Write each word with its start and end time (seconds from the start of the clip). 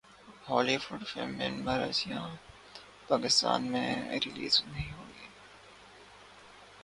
بولی 0.45 0.77
would 0.83 1.01
film 1.09 1.31
من 1.37 1.53
مرضیاں 1.65 2.27
پاکستان 3.07 3.61
میں 3.71 3.89
ریلیز 4.23 4.55
نہیں 4.67 4.91
ہوگی 4.93 5.27